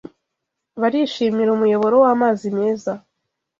Barishimira 0.81 1.49
umuyoboro 1.53 1.95
w’amazi 2.03 2.47
meza 2.57 2.91